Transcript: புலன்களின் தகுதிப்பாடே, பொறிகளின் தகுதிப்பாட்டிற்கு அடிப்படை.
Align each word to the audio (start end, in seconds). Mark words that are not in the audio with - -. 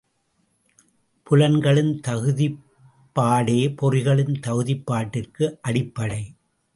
புலன்களின் 1.27 1.91
தகுதிப்பாடே, 2.07 3.59
பொறிகளின் 3.81 4.35
தகுதிப்பாட்டிற்கு 4.47 5.57
அடிப்படை. 5.61 6.23